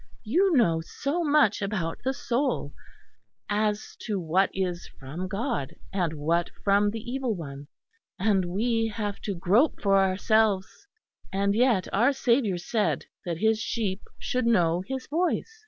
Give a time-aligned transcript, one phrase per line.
[0.23, 2.73] You know so much about the soul,
[3.51, 7.67] as to what is from God and what from the Evil One;
[8.17, 10.87] and we have to grope for ourselves.
[11.31, 15.59] And yet our Saviour said that His sheep should know His voice.